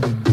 [0.00, 0.27] Mm-hmm.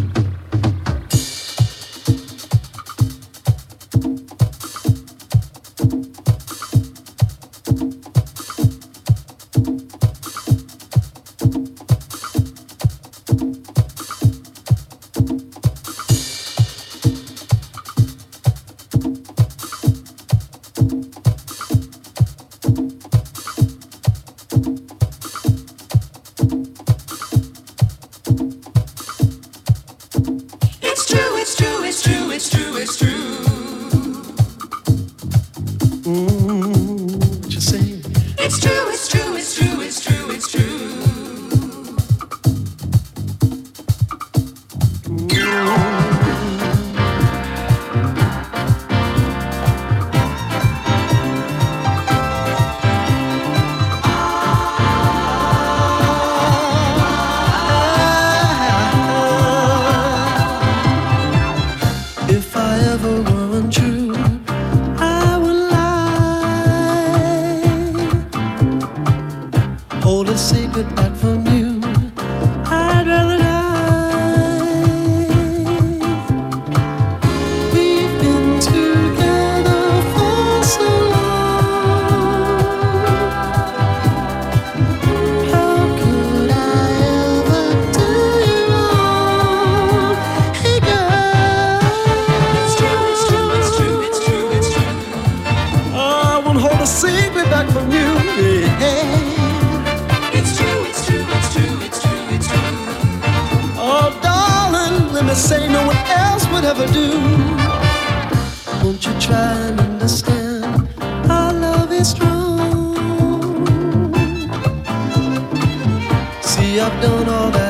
[117.28, 117.65] Love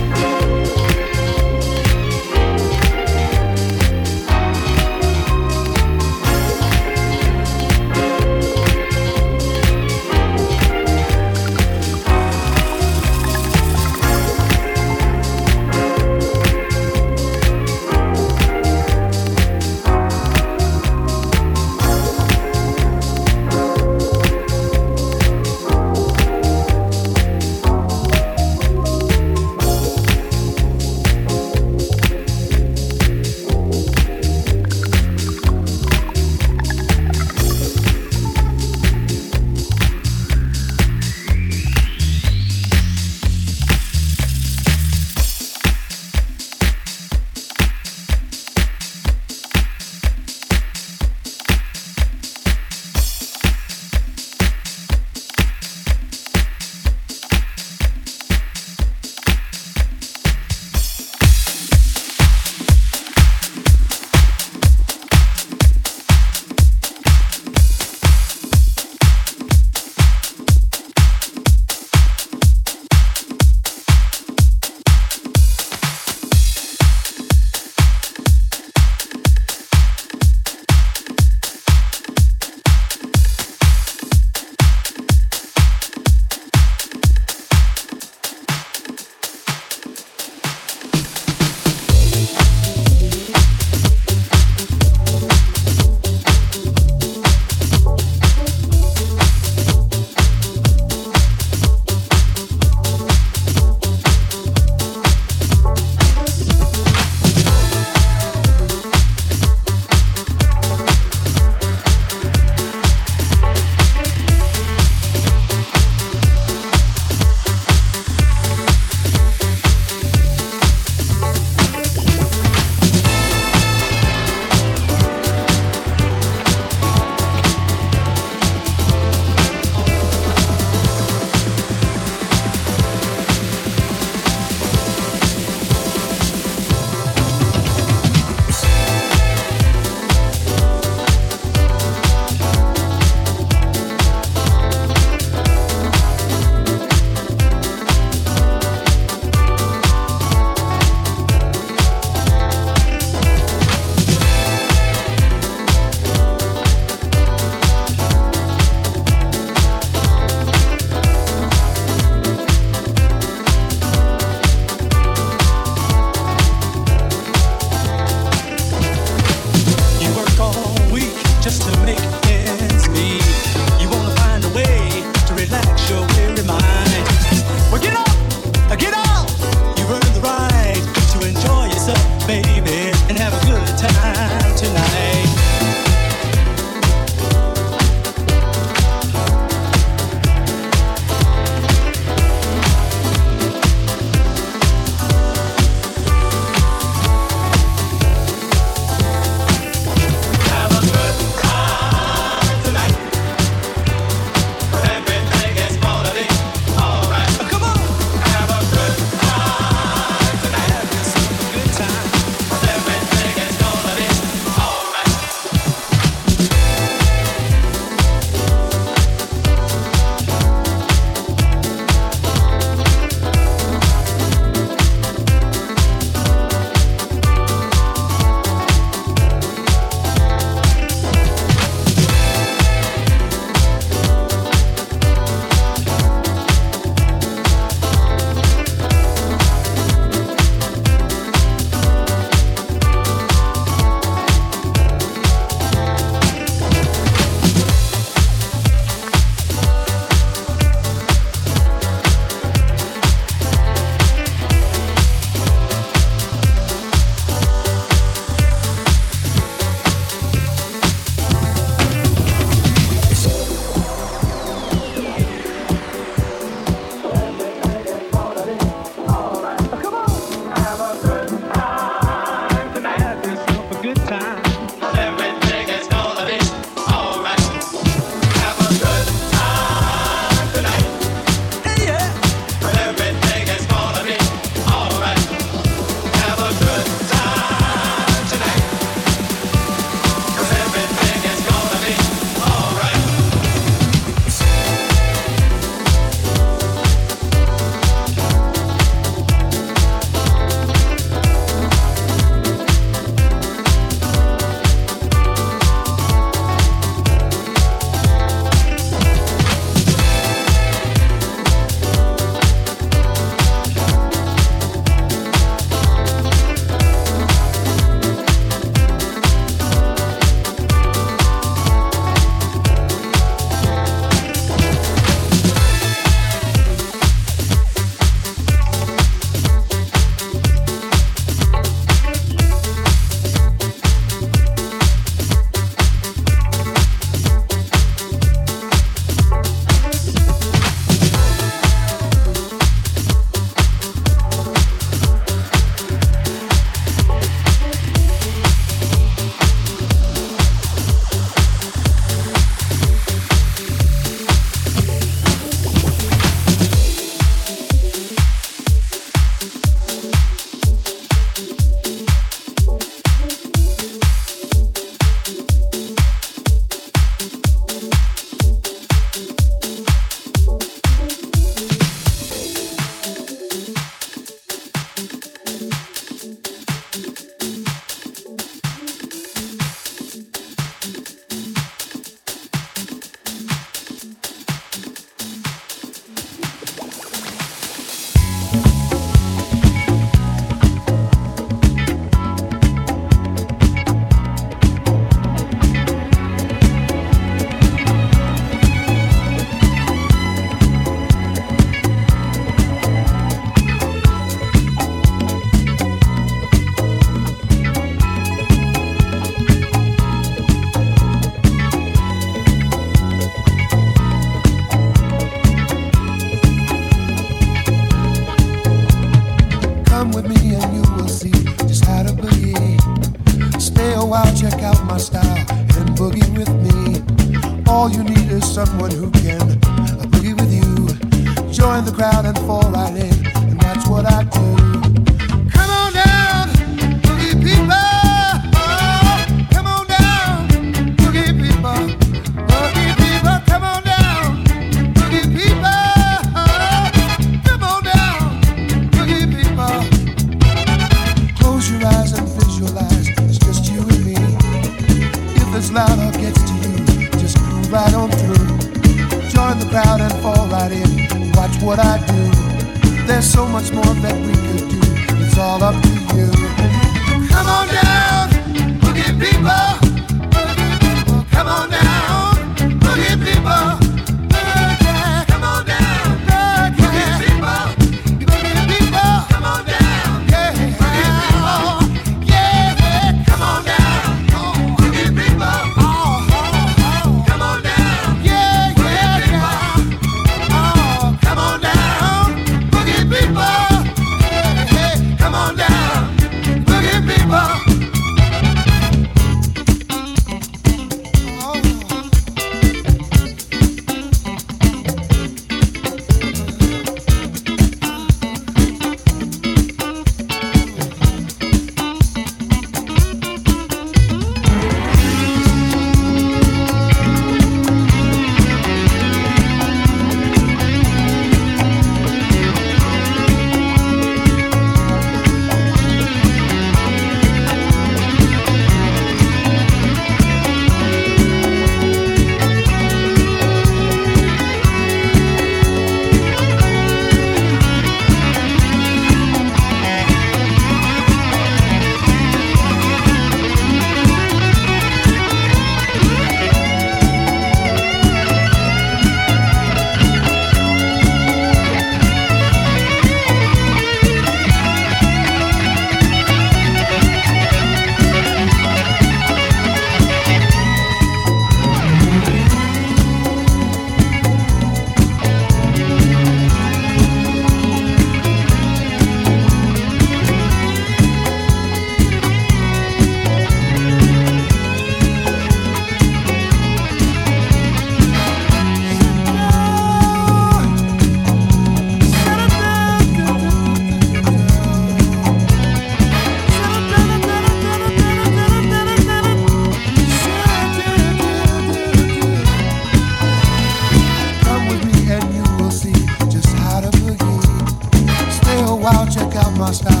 [599.73, 600.00] Check